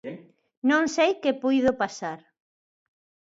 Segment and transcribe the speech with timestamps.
[0.69, 2.19] Non sei que puido pasar.